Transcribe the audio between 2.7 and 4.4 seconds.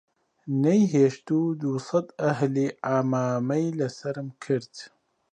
عەمامەی لە سەرم